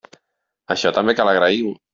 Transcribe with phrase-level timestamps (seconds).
[0.77, 1.77] Això també cal agrair-ho.